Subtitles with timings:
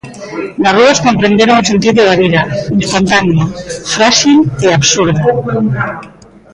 [0.61, 2.41] Nas rúas comprenderon o sentido da vida:
[2.85, 3.45] instantánea,
[3.93, 5.23] fráxil e absurda.